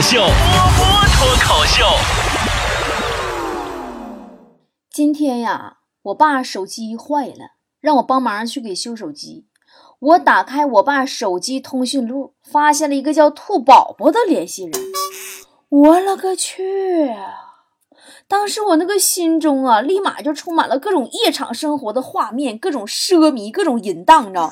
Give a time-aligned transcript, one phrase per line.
[0.00, 1.84] 秀，波波脱口秀。
[4.90, 9.46] 今天呀，我爸手机坏了，让我帮忙去给修手机。
[9.98, 14.72] 我打开我爸手机通讯录，发现了一个叫兔宝宝的联系人。
[15.68, 17.14] 我勒个去！
[18.26, 24.50] 当时我那个心中啊，立马就充满了各种夜场生活的画面，各种奢靡，各种淫荡，你知道。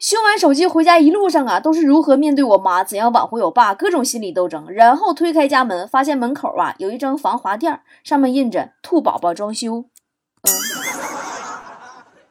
[0.00, 4.66] 修完手机回家一路上啊，都是如何面对我妈，怎样挽回我爸，各种心理斗争。
[4.70, 9.84] 然后推开家门，发现门口啊有一张防滑垫，上面印着“兔宝宝装修”。
[10.40, 10.50] 嗯，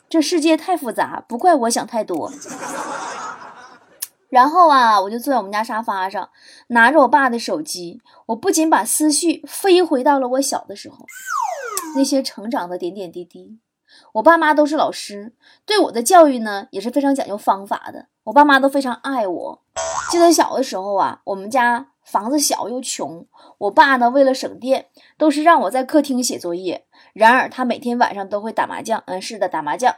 [0.09, 2.33] 这世界太复杂，不怪我想太多。
[4.29, 6.29] 然后啊，我就坐在我们家沙发上，
[6.69, 11.05] 拿着我爸的手机，我不仅把思绪飞回到了我小的时候，
[11.95, 13.59] 那些成长的点点滴滴。
[14.13, 15.33] 我爸妈都是老师，
[15.65, 18.07] 对我的教育呢也是非常讲究方法的。
[18.23, 19.61] 我爸妈都非常爱我。
[20.11, 23.25] 记得小的时候啊，我们家房子小又穷，
[23.57, 24.87] 我爸呢为了省电，
[25.17, 26.85] 都是让我在客厅写作业。
[27.13, 29.95] 然而他每天晚上都会打麻将，嗯，是的，打麻将。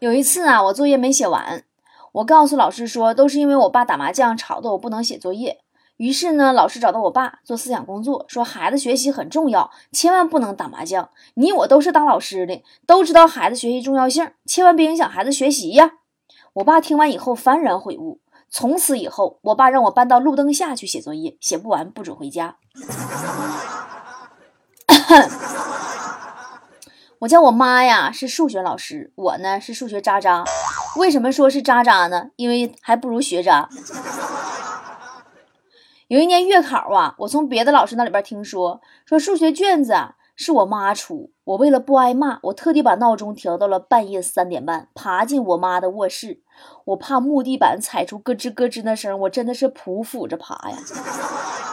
[0.00, 1.64] 有一次啊，我作业没写完，
[2.12, 5.61] 我告诉老师说，都是因为我爸打麻将吵得我不能写作业。
[6.02, 11.10] 于是呢，老师找到我爸做思想工作，说孩子学习很重要，千万不能打麻将。
[11.34, 15.92] 你我都是当老师的，都知道孩子学习重要性，千万别影响孩子学习呀。
[16.54, 18.18] 我爸听完以后幡然悔悟，
[18.50, 22.56] 从此以后，我爸让我搬到路灯下去写作业，写不完不准回家。
[27.20, 30.42] 我叫我妈呀，是数学老师，我呢是数学渣渣。
[30.96, 32.30] 为什么说是渣渣呢？
[32.34, 33.68] 因为还不如学渣。
[36.12, 41.30] 有一年月考啊，我从别的老师那里边听说，说数学卷子啊是我妈出。
[41.44, 46.42] 我为了不挨骂，我特地把闹钟调到了半夜三点半，爬进我妈的卧室。
[46.84, 50.76] 我怕木地板踩出咯吱咯吱那声，我真的是匍匐着爬呀。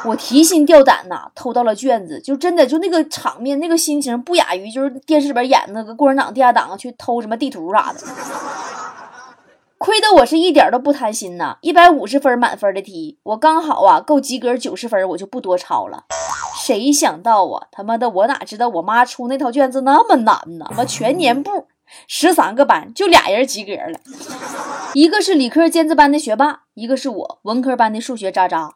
[0.06, 8.00] 我提心吊胆呐，偷到了卷子，就真的就那个场面，那个心情不亚于就是电视里边演那个共产党地下党去偷什么地图啥的。
[9.80, 16.04] 亏得我是一点都不贪心呐，一百五十分满分的题，我刚好啊够及格九十分，我就不多抄了。
[16.62, 20.70] 谁想到啊，他妈的，我哪知道我妈出那套卷子那么难呢？
[20.76, 21.68] 妈全年部
[22.08, 23.98] 十三个班就俩人及格了，
[24.94, 28.74] 一个是理科尖子班的学霸，一个是我文科班的数学渣渣。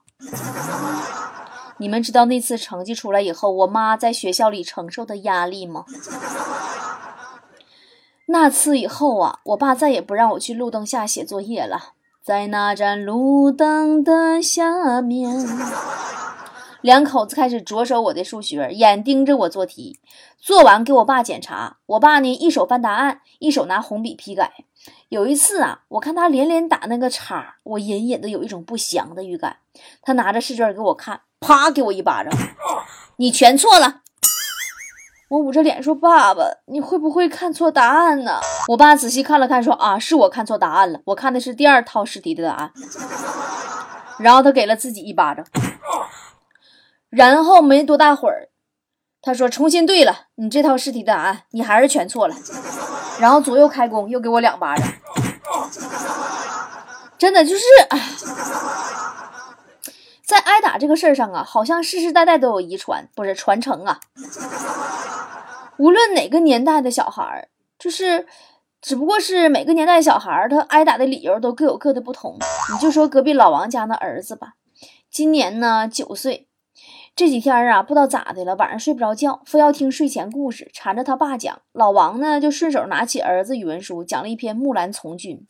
[1.79, 5.83] 你们知道那次成绩出来以后，我妈在学校里承受的压力吗？
[8.27, 11.93] 那次以后啊，我爸再也不让我去路灯下写作业了。
[12.23, 15.45] 在那盏路灯的下面，
[16.79, 19.99] 两口子开始着手我的数学，眼盯着我做题。
[20.39, 24.53] 做完给我爸检查，我爸呢一手翻答案，一手拿红笔批改。
[25.09, 29.57] 有一次啊，我看他连连打那个叉，我隐隐的有一种不祥的预感。
[30.01, 32.33] 他拿着试卷给我看，啪给我一巴掌，
[33.17, 34.02] 你全错了。
[35.33, 38.39] 我捂着脸说：“爸爸，你会不会看错答案呢？”
[38.69, 42.71] 我爸仔细看了看，说：“啊，是我看错答案了，我看的是第二套试题的答案。”
[44.21, 45.43] 然后他给了自己一巴掌。
[47.09, 48.49] 然后没多大会儿，
[49.23, 52.35] 他说：“重新对了，你这套试题的答案你还是全错了。”
[53.19, 54.87] 然后左右开弓，又给我两巴掌。
[57.17, 57.63] 真的就是，
[60.23, 63.99] 在挨打这个事儿上啊，好像世世代代都有遗传，不是传承啊。
[65.83, 68.25] 无论哪个年代的小孩儿，就是，
[68.81, 72.37] 只不过是每个年代小孩儿他挨打的理由都各有各的不同。
[72.71, 74.53] 你就说隔壁老王家那儿子吧，
[75.11, 76.47] 今年呢九岁，
[77.17, 81.61] 这几天啊不知道咋的了，晚上睡不着觉，非要听睡前故事，缠着他爸讲。
[81.73, 85.45] 老王呢就顺手拿起儿子语文书，讲了一篇《木兰从军》。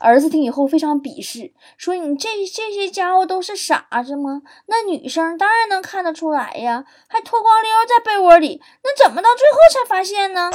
[0.00, 4.42] 儿子听以后非常鄙视，说：“你这这些家伙都是傻子吗？
[4.66, 10.50] 那女生当然能看得出来呀，还脱光溜在被窝里，那怎么到最后才发现呢？”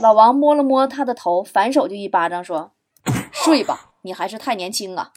[0.00, 2.72] 老王摸了摸他的头，反手就一巴掌说
[3.32, 5.12] ：“睡吧，你还是太年轻啊。”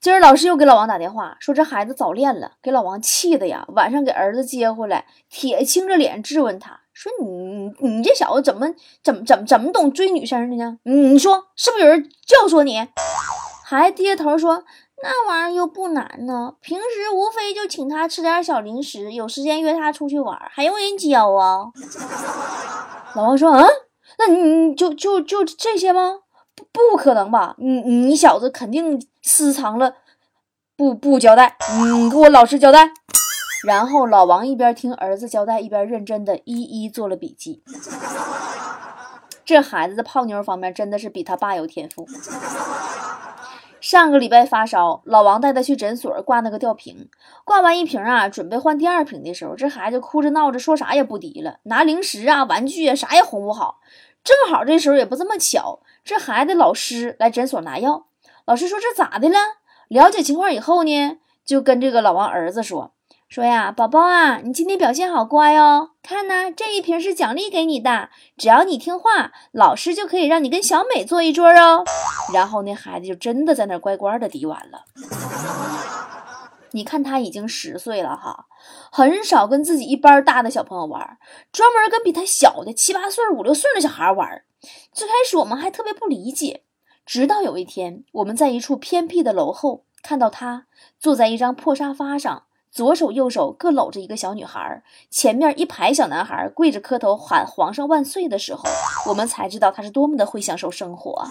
[0.00, 3.64] 今儿老师又给老王打电话，说这孩子早恋了，给老王气的呀。
[3.68, 6.80] 晚上给儿子接回来，铁青着脸质问他。
[6.92, 8.66] 说你你这小子怎么
[9.02, 10.78] 怎么怎么怎么懂追女生的呢？
[10.84, 12.86] 你说是不是有人教唆你？
[13.64, 14.62] 孩子低着头说
[15.02, 21.72] ：“那玩意儿又不难呢，平时无非就请他吃点小零食，有时间约他出去玩，还用人教啊？”
[23.16, 23.66] 老王说：“啊，
[24.18, 26.18] 那你就就就这些吗？
[26.54, 27.54] 不不可能吧？
[27.56, 29.94] 你你小子肯定私藏了，
[30.76, 32.92] 不不交代，你给我老实交代。”
[33.64, 37.62] 然后老王一边听儿子交代，一边认真的一一做了笔记。
[39.44, 42.06] 这孩子在泡妞方面真的是比他爸有天赋。
[43.80, 47.08] 上个礼拜发烧，老王带他去诊所挂那个吊瓶，
[47.44, 53.80] 挂完一瓶啊，准备换第二瓶的时候，这孩子哭着闹着，说啥也不滴了，拿零食啊、玩具啊，啥也哄不好。
[54.22, 58.06] 正好这时候也不这么巧，这孩子老师来诊所拿药，
[58.44, 59.36] 老师说这咋的了？
[59.88, 62.92] 了解情况以后呢，就跟这个老王儿子说。
[63.32, 65.92] 说呀，宝宝啊，你今天表现好乖哦。
[66.02, 71.82] 看呢，这一瓶是奖励给你的，只要你听话，老师就可以让你跟小美坐一桌哦。
[72.34, 74.84] 然后那孩子就真的在那乖乖的滴完了。
[76.72, 78.44] 你看他已经十岁了哈，
[78.90, 81.16] 很少跟自己一般大的小朋友玩，
[81.50, 84.42] 专门跟比他小的七八岁、五六岁的小孩玩。
[84.92, 86.64] 最开始我们还特别不理解，
[87.06, 90.66] 直到有一天，我们在一处偏僻的楼后看到他
[91.00, 92.42] 坐在一张破沙发上。
[92.72, 98.62] 左手右手各搂着一个小女孩，前面一排小男孩跪着磕头喊“皇上万岁”的时候，
[99.08, 101.28] 我们才知道他是多么的会享受生活。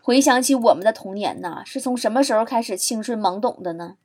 [0.00, 3.96] 回想起我们的童年呐，是从什么时候开始青春懵懂的呢？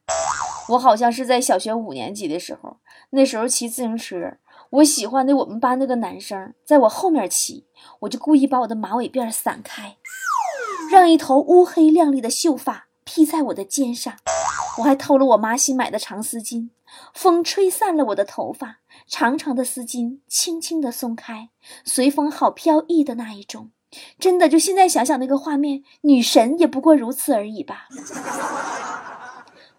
[0.68, 2.80] 我好像是在小学五年级的时候，
[3.12, 4.34] 那时候骑自行车，
[4.70, 7.66] 我喜欢的我们班那个男生在我后面骑，
[8.02, 9.96] 我就故意把我的马尾辫散开，
[10.92, 14.16] 让一头乌黑亮丽的秀发披在我的肩上。
[14.80, 16.70] 我还偷了我妈新买的长丝巾，
[17.14, 21.50] 风吹散了我的头发，长长的丝巾轻轻地松开，
[21.86, 23.70] 随风好飘逸的那一种。
[24.18, 27.88] 真的，就现在想想那个画面，女神也不过如此而已吧。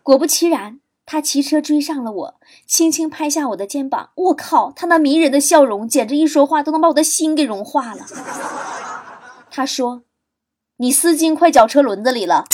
[0.04, 4.10] 果不其然，他骑车追上了我，轻轻拍下我的肩膀。
[4.14, 8.06] 我靠，他那迷人的笑容，简直一说话都能把我的心给融化了。
[9.50, 10.04] 他说
[10.78, 12.44] ：“你丝巾快绞车轮子里了。”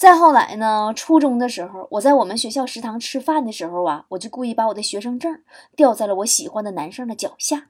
[0.00, 0.94] 再后来呢？
[0.96, 5.42] 初中的时候，我在我们学校食堂吃饭的时候啊，我就故意把我的学生证
[5.76, 7.66] 掉在了我喜欢的男生的脚下。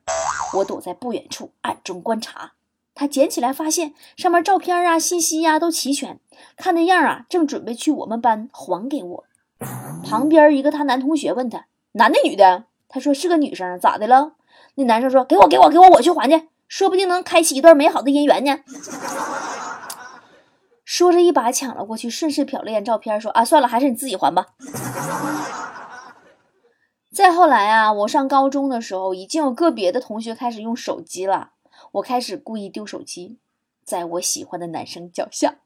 [0.55, 2.53] 我躲在不远处暗中观察，
[2.95, 6.21] 他捡起来发现上面照片啊、信息呀都齐全，
[6.57, 9.25] 看那样啊，正准备去我们班还给我。
[10.05, 11.67] 旁边一个他男同学问他
[11.99, 14.35] ：“男的女的？”他说：“是个女生，咋的了？”
[14.77, 18.61] 那男生说：“给我，给我，给我，我去还去，说不定能开启一段美好的姻缘呢。”
[20.93, 24.49] 说着，一把抢了过去，顺势瞟了眼照片，说：“啊，算了，还是你自己还吧。”
[27.15, 31.51] 再后来啊，我上高中的时候，已经有个别的同学开始用手机了，
[31.93, 33.39] 我开始故意丢手机，
[33.85, 35.59] 在我喜欢的男生脚下。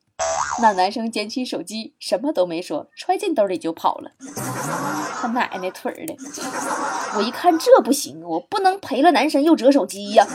[0.60, 4.10] 那男生捡起手机，什么都没说，揣进兜里就跑了。
[5.22, 6.14] 他奶奶腿儿的！
[7.16, 10.26] 我一看这不行，我不能赔了男神又折手机呀！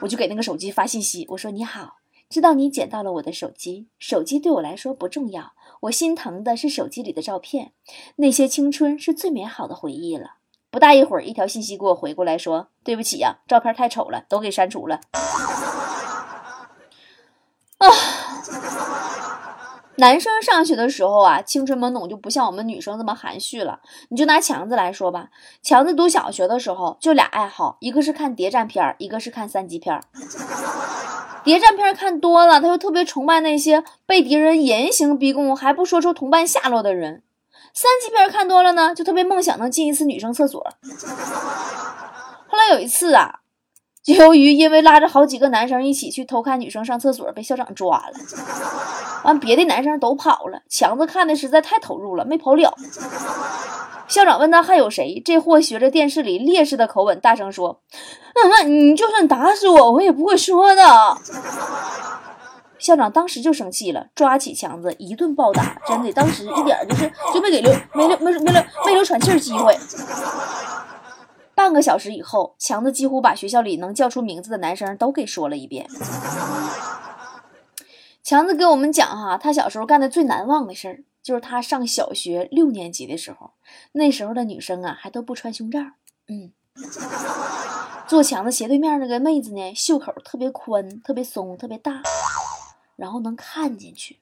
[0.00, 1.98] 我就给那个手机发信息，我说：“你好。”
[2.30, 7.72] 知道你捡到了我的手机，手机对我来说不重要，我心疼的是手机里的照片，
[8.16, 10.34] 那些青春是最美好的回忆了。
[10.70, 15.00] 不大一会儿，一条信息给我回过来，说对不起呀，照片太丑了，都给删除了。
[17.78, 17.88] 啊，
[19.96, 23.80] 男生上学的时候啊，青春懵懂就不像我们女生这么含蓄了。
[24.10, 25.30] 你就拿强子来说吧，
[25.62, 30.00] 强子读小学的时候就俩爱好，一个是看谍战片，一个是看三级片。
[31.42, 37.22] 谍战片看多了，他就特别崇拜那些被敌人严刑逼供还不说出同伴下落的人；
[37.72, 40.62] 三级片看多了呢，就特别梦想能进一次女生厕所。
[42.48, 43.40] 后来有一次啊，
[44.02, 48.12] 就由于因为拉着好几个男生一起去偷看女生上厕所，被校长抓了。
[49.24, 52.74] 完，别的男生都跑了，强子看的实在太投入了，没跑了。
[54.10, 55.22] 校长问他还有谁？
[55.24, 57.80] 这货学着电视里烈士的口吻，大声说
[58.34, 60.82] ：“妈妈，你就算打死我，我也不会说的。”
[62.76, 69.78] 校长当时就生气了，抓起强子一顿暴打，真的，当时一点就是就没给留没留没没留没留喘气儿机会。
[71.54, 75.86] 半个小时以后，强子几乎把学校里能叫出名字的男生都给说了一遍。
[78.24, 81.04] 强子给我们讲哈，他小时候干的最难忘的事儿。
[81.22, 83.52] 就是他上小学六年级的时候，
[83.92, 85.80] 那时候的女生啊还都不穿胸罩。
[86.28, 86.52] 嗯，
[88.06, 92.02] 坐墙的斜对面那个妹子呢，袖口特别宽、特别松、特别大，
[92.96, 94.18] 然后能看进去。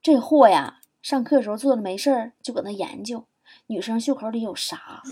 [0.00, 3.26] 这货呀，上课时候坐着没事儿，就搁那研究
[3.66, 5.02] 女生袖口里有啥。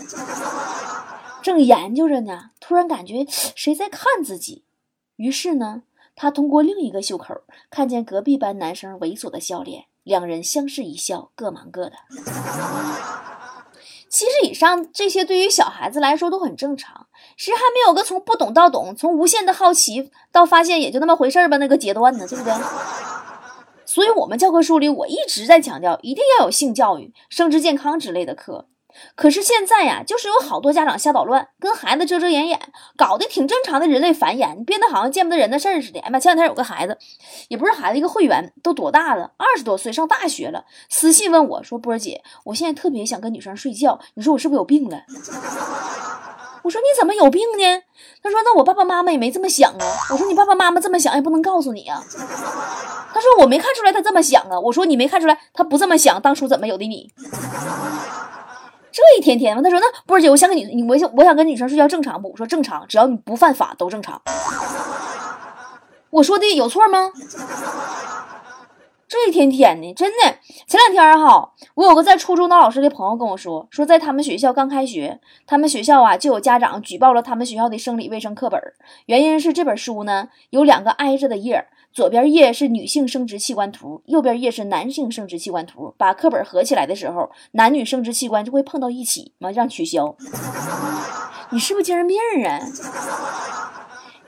[1.43, 4.63] 正研究着呢，突然感觉谁在看自己，
[5.17, 5.83] 于是呢。
[6.21, 7.33] 他通过另一个袖口
[7.69, 11.93] 看见隔壁班男生猥琐的笑脸，两人相视一笑，各忙各的。
[14.09, 17.07] 其实以上这些对于小孩子来说都很正常，
[17.37, 22.27] 谁还没有个从不懂到懂，从无限的好奇到发现也就那么回事吧那个阶段呢？
[22.27, 22.53] 对不对？
[23.85, 28.67] 所以，我们教科书里我一直在强调，一定要有性教育、生殖健康之类的课。
[29.15, 32.59] 可是现在呀，就是有好多家长瞎捣乱，跟孩子遮遮掩掩，
[32.97, 35.99] 搞得挺正常的人类繁衍，变得好像见不得人的事儿似的。
[35.99, 36.97] 哎妈，前两天有个孩子，
[37.47, 39.31] 也不是孩子，一个会员，都多大了？
[39.37, 40.65] 二十多岁，上大学了。
[40.89, 45.03] 私信问我说：“波儿姐，我现在特别想跟女生睡觉，你说我是不是有病了？”
[46.61, 47.81] 我说：“你怎么有病呢？”
[48.21, 52.03] 他说：“那我爸爸妈妈也没这么想啊。”我说：“你爸爸妈妈这么想也不能告诉你啊。”
[53.13, 57.11] 他说：“我没看出来他这么想啊。”我说：“你没看出来他不这么想，当初怎么有的你？”
[58.91, 64.21] 这一天天的，他说：“那波儿姐，我想跟你，你我想我想跟女生睡觉，正常不？”我说：“正常，只要你不犯法都正常。”
[66.09, 67.11] 我说的有错吗？
[69.09, 70.37] 这一天天的，真的。
[70.67, 78.61] 前两天哈，我有个在初中当老师的朋友跟我说，说在他们学校刚开学，他们学校啊就有家长举报了他们学校的生理卫生课本，
[79.07, 90.15] 原因是这本书呢有两个挨着的页，左边页是女性生殖器官图，右边页是男性生殖器官图，把课本合起来的时候，男女生殖器官就会碰到一起，嘛让取消。
[91.49, 92.59] 你是不是精神病啊？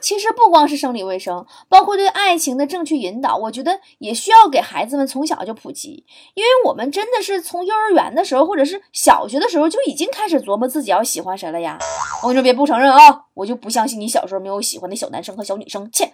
[0.02, 6.04] 其实不光是生理卫生，包括对爱情的正确引导，我觉得也需要给孩子们从小就普及。
[6.34, 11.78] 因为我们真的是从幼儿园的时候，或者是小学的时候就已经开始琢磨自己要喜欢谁了呀。
[12.22, 15.88] 我跟你说，别不承认啊，我就不相信你小时候没有喜欢的小男生和小女生。
[15.92, 16.12] 切！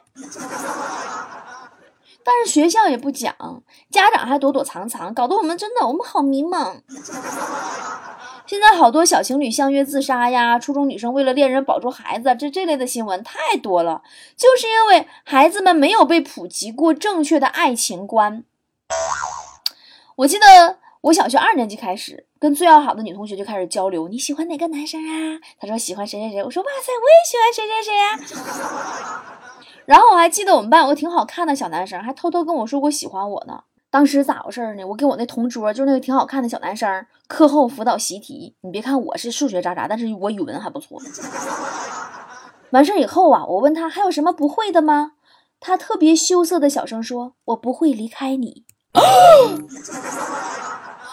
[2.22, 3.34] 但是学校也不讲，
[3.90, 6.82] 家长还躲躲藏藏，搞得我们真的我们好迷茫。
[8.48, 14.02] 现在好多小情侣相约自杀呀，初中女生为了恋人保住孩子，这这类的新闻太多了，
[14.38, 18.44] 就是因为孩子们没有被普及过正确的爱情观。
[20.16, 25.38] 我记得我小学二年级开始，跟最要好的女同学就开始交流，你喜欢哪个男生啊？
[25.60, 29.28] 她说喜欢谁谁谁，我说哇塞，我也喜欢谁谁谁呀。
[29.84, 33.64] 然后我还记得我们班有个挺好看的小男生，还偷偷跟我说过喜欢我呢。
[33.90, 34.84] 当时咋回事呢？
[34.84, 38.54] 我跟我那同桌，就是那个挺好看的小男生，课后辅导习题。
[38.60, 41.00] 你别看我是数学渣渣，但是我语文还不错。
[42.70, 45.12] 完事以后啊，我问他还有什么不会的吗？
[45.58, 48.66] 他特别羞涩的小声说：“我不会离开你。”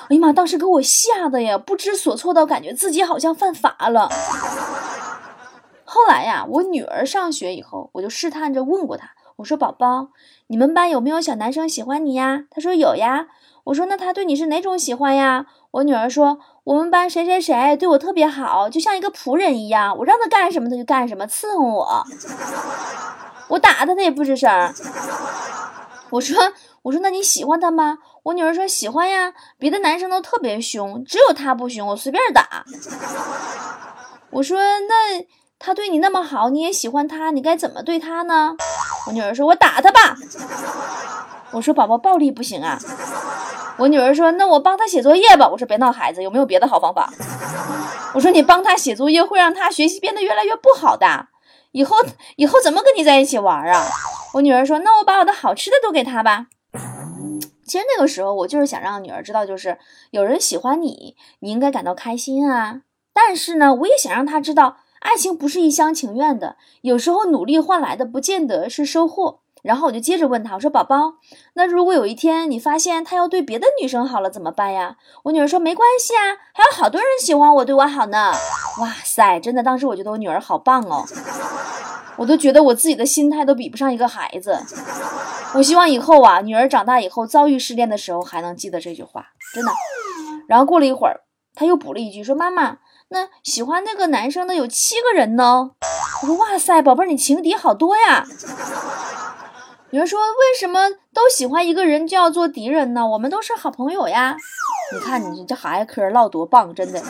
[0.10, 0.34] 哎呀妈！
[0.34, 4.10] 当时给我吓得呀，不知所措到感觉自己好像犯法了。
[5.86, 9.14] 后来呀，我女儿上学以后，我就试探着问过她。
[9.38, 10.10] 我说：“宝宝，
[10.48, 13.27] 你们班有没有小男生喜欢你呀？”他说：“有呀。”
[13.65, 22.04] 我说：“那他对你是哪种喜欢呀？”我女儿说：“我们班谁谁谁对我特别好，就像一个仆人一样，我让他干什么他就干什么，伺候我。
[23.50, 24.50] 我打他他也不吱声。”
[26.12, 32.63] 我说：“我说那你喜欢他吗？”我女儿说：“喜欢呀，别的男生都特别凶，只有他不凶，我随便打。
[34.32, 35.25] ”我说：“那。”
[35.65, 38.55] 他对你那么好，你也喜欢他，你该怎么对他呢？
[39.07, 40.15] 我女儿说：“我打他吧。”
[41.50, 42.77] 我说：“宝宝，暴力不行啊。”
[43.77, 47.12] 我女儿说：“那我帮他写作业吧。”我说：“别闹孩子，有没有别的好方法？”
[48.13, 51.29] 我说：“你帮他写作业会让他学习变得越来越不好的，
[51.72, 51.95] 以后
[52.36, 53.88] 以后怎么跟你在一起玩啊？”
[54.36, 56.45] 我女儿说：“那我把我的好吃的都给他吧。”
[57.65, 59.79] 其实那个时候我就是想让女儿知道，就是
[60.12, 62.81] 有人喜欢你，你应该感到开心啊。
[63.12, 64.77] 但是呢，我也想让他知道。
[65.05, 69.41] 爱情不是一厢情愿的，有时候努力换来的不见得是收获。
[69.62, 71.13] 然后我就接着问他，我说：“宝宝，
[71.53, 78.31] 那如果有一天你发现他要对别的女生好了怎么办呀？”我女儿说：“没关系啊，还有好多人喜欢我，对我好呢。”
[78.81, 81.05] 哇塞，真的，当时我觉得我女儿好棒哦，
[82.17, 84.59] 我都觉得我自己的心态都比不上一个孩子。
[85.55, 89.71] 我希望以后啊，女儿长大以后遭遇失恋的时候还能记得这句话，真的。
[90.47, 91.21] 然后过了一会儿，
[91.55, 92.77] 他又补了一句，说：“妈妈。”
[93.15, 95.72] 那喜欢那个男生的有七个人呢。
[96.22, 98.25] 我说哇塞，宝贝儿，你情敌好多呀。
[99.91, 103.07] 有人说为什么都喜欢一个人就要做敌人呢？
[103.07, 104.36] 我们都是好朋友呀。
[104.93, 107.01] 你看你这孩子嗑唠多棒，真的。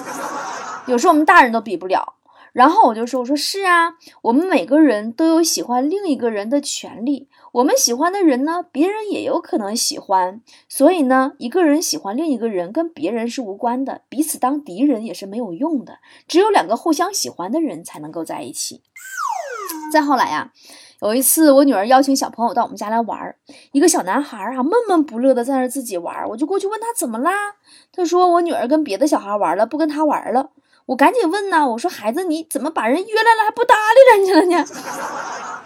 [0.85, 2.14] 有时候我们大人都比不了。
[2.55, 7.27] 然后我就说：“我说是啊，我们每个人都有喜欢另一个人的权利。
[7.51, 10.41] 我们喜欢的人呢，别人也有可能喜欢。
[10.69, 15.97] 所以呢，一个人喜欢另一个人跟别人是无关的，彼此当敌人也是没有用的。
[16.29, 18.81] 只有两个互相喜欢的人才能够在一起。”
[19.91, 20.53] 再后来呀，
[21.01, 23.35] 有一次我女儿邀请小朋友到我们家来玩儿，
[23.73, 27.55] 一个小男孩啊闷闷不乐的在那自己玩儿，我就过去问他怎么啦？
[27.91, 30.51] 他说：“我女儿跟别的小孩玩了，不跟他玩了。”
[30.87, 34.65] 我赶紧问呐，我说孩子，你怎么把人约来了还不搭理人家了呢？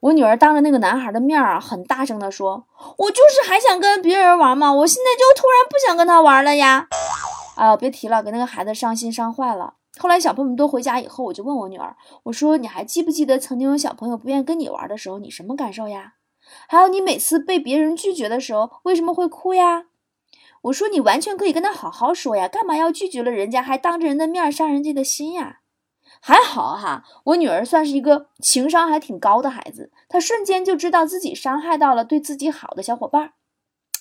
[0.00, 2.66] 我女儿当着那个男孩的面啊，很大声的说
[2.98, 6.88] ：“我就是还想跟别人玩嘛，我现在就突然不想跟他玩了呀！”
[7.56, 9.74] 哎呦，别提了，给那个孩子伤心伤坏了。
[9.98, 16.14] 后来小朋友们都回家以后，我就问我女儿，我说：“你还记不记得曾经有小朋友不愿意跟你玩的时候，你什么感受呀？
[16.68, 19.84] 还有你每次被别人拒绝的时候，为什么会哭呀？”
[20.62, 25.60] 我说你完全可以跟他好好说呀，干嘛要拒绝了人家，还当着人的面伤人家的心呀？
[26.20, 33.32] 还好哈，我女儿算是一个情商还挺高的孩子，她瞬间就知道自己伤害到了对自己好的小伙伴。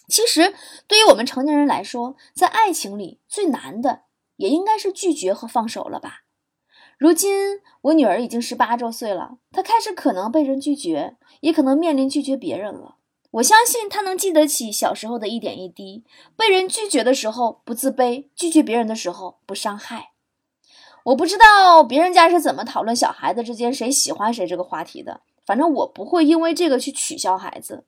[0.07, 0.53] 其实，
[0.87, 4.03] 对于我们成年人来说，在爱情里最难的
[4.35, 6.23] 也应该是拒绝和放手了吧。
[6.99, 12.97] 如今我女儿已经十八周岁了，她开始可能被人拒绝，也可能面临拒绝别人了。
[13.31, 16.03] 我相信他能记得起小时候的一点一滴，
[16.35, 20.11] 被人拒绝的时候不自卑，拒绝别人的时候不伤害。
[21.03, 27.85] 我不知道别人家是怎么讨论小孩子之间谁喜欢谁这个话题的，反正我不会因为这个去取笑孩子。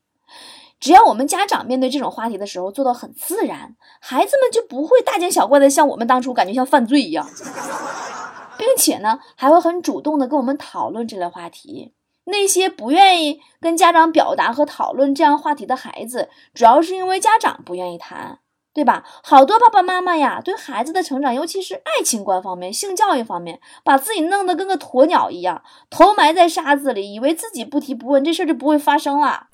[0.79, 7.27] 只要我们家长面对这种话题的时候做到很自然，孩子们就不会大惊小怪的像我们当初感觉像犯罪一样。
[8.57, 11.93] 并且呢，还会很主动的跟我们讨论这类话题。
[12.25, 18.39] 那些不愿意跟家长表达和讨论这样话题的孩子，主要是因为家长不愿意谈，
[18.74, 19.03] 对吧？
[19.24, 29.48] 好多爸爸妈妈呀，对孩子的成长，尤其是爱情观方面、性教育方面，把自己弄得跟个鸵鸟一样，头埋在沙子里，以为自己不提不问，这事儿就不会发生了。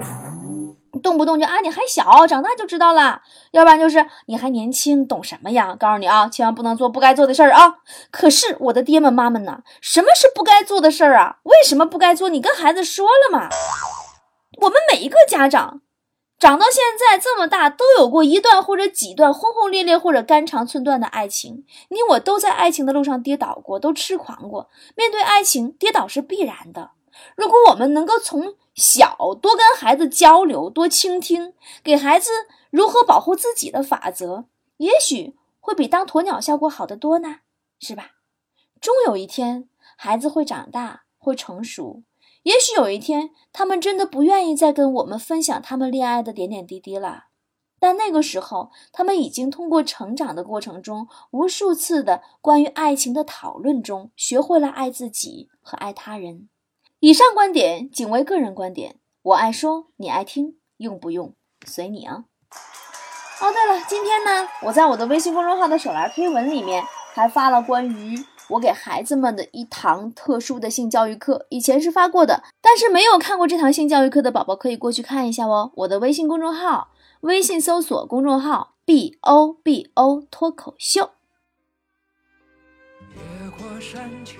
[0.99, 5.75] 动不动就啊，你还小，长大就知道了；要不然就是你还年轻，懂什么呀？
[5.79, 7.77] 告诉你啊，千万不能做不该做的事儿啊！
[8.11, 9.63] 可是我的爹们妈们呢？
[9.81, 11.37] 什么是不该做的事儿啊？
[11.43, 12.29] 为什么不该做？
[12.29, 13.49] 你跟孩子说了吗？
[14.61, 15.81] 我们每一个家长
[16.37, 21.65] 长到现在这么大，都有过一段或者几段轰轰烈烈或者肝肠寸断的爱情。
[21.89, 24.69] 你我都在爱情的路上跌倒过，都痴狂过。
[24.95, 26.91] 面对爱情，跌倒是必然的。
[27.35, 32.31] 如果我们能够从小多跟孩子交流，多倾听，给孩子
[32.69, 34.45] 如何保护自己的法则，
[34.77, 37.37] 也许会比当鸵鸟效果好得多呢，
[37.79, 38.11] 是吧？
[38.79, 42.03] 终有一天，孩子会长大，会成熟。
[42.43, 47.25] 也许有一天，他们真的不愿意再跟我们分享他们恋爱的点点滴滴了。
[47.81, 56.49] 但那个时候，他们已经通过成长的过程中，无数次的关于爱情的讨论中，学会了爱自己和爱他人。
[57.01, 61.33] 以上观点仅为个人观点，我爱说，你爱听，用不用
[61.65, 62.25] 随你啊。
[63.39, 75.71] 哦，对了，今天呢，我在我的微信公众号的手栏推文里面还发了关于我给孩子们的一堂特殊的性教育课，以前是发过的，但是没有看过这堂性教育课的宝宝可以过去看一下哦。
[75.75, 76.89] 我的微信公众号，
[77.21, 81.11] 微信搜索公众号 “b o b o” 脱口秀。
[83.15, 84.35] 越过山丘。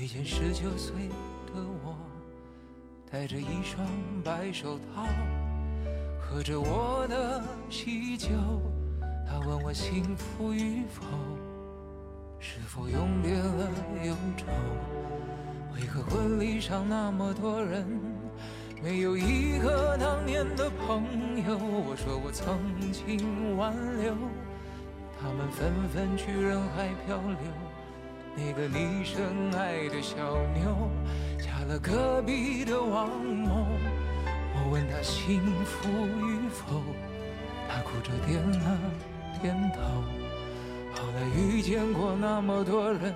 [0.00, 1.08] 遇见十九岁
[1.48, 1.96] 的我，
[3.10, 3.84] 戴着一双
[4.22, 5.04] 白手套，
[6.20, 8.28] 喝着我的喜酒。
[9.26, 11.02] 他问我幸福与否，
[12.38, 13.68] 是否永别了
[14.04, 14.46] 忧愁？
[15.74, 17.84] 为何婚礼上那么多人，
[18.80, 21.02] 没有一个当年的朋
[21.44, 21.58] 友？
[21.58, 22.56] 我说我曾
[22.92, 24.14] 经挽留，
[25.20, 27.67] 他们纷纷去人海漂流。
[28.40, 29.20] 那个你深
[29.58, 30.14] 爱的小
[30.54, 30.88] 妞，
[31.38, 33.66] 嫁了隔壁的王某。
[34.54, 36.80] 我问她幸福与否，
[37.68, 38.78] 她哭着点了
[39.42, 39.80] 点头。
[40.94, 43.12] 后来遇见过那么多人，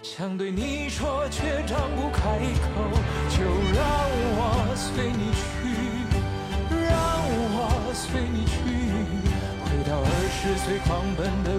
[0.00, 2.70] 想对你说却张不开口。
[3.28, 3.82] 就让
[4.38, 4.40] 我
[4.76, 5.42] 随你去，
[6.70, 6.94] 让
[7.50, 8.54] 我随你去。
[9.64, 11.55] 回到二十岁狂奔的，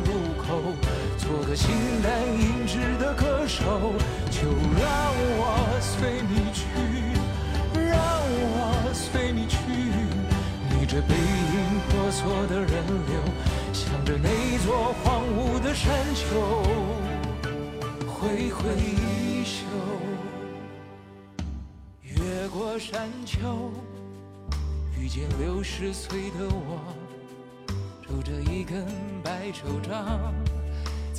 [1.17, 1.69] 做个形
[2.01, 3.93] 单影只的歌手，
[4.29, 4.47] 就
[4.79, 4.87] 让
[5.37, 6.63] 我随你去，
[7.73, 9.57] 让我随你去。
[10.69, 12.69] 你这背影婆娑的人
[13.07, 13.19] 流，
[13.73, 16.63] 向着那座荒芜的山丘
[18.07, 19.65] 挥挥衣袖，
[22.03, 23.71] 越过山丘，
[24.97, 26.79] 遇见六十岁的我。
[28.07, 28.85] 拄着一根
[29.21, 30.33] 白手杖，